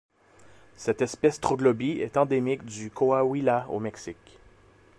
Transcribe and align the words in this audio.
Cette 0.77 1.03
espèce 1.03 1.39
troglobie 1.39 1.99
est 2.01 2.17
endémique 2.17 2.65
du 2.65 2.89
Coahuila 2.89 3.67
au 3.69 3.79
Mexique. 3.79 4.39